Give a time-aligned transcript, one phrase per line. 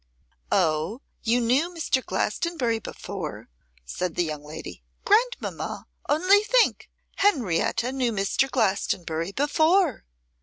[0.51, 2.03] 'Oh, you knew Mr.
[2.03, 3.49] Glastonbury before,'
[3.85, 4.81] said the young lady.
[5.05, 8.49] 'Grandmamma, only think, Henrietta knew Mr.
[8.49, 10.05] Glastonbury before.